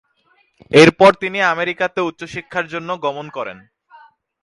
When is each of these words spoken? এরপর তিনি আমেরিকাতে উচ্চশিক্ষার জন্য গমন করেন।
এরপর 0.71 1.11
তিনি 1.13 1.39
আমেরিকাতে 1.53 1.99
উচ্চশিক্ষার 2.09 2.65
জন্য 2.73 2.89
গমন 3.05 3.25
করেন। 3.37 3.57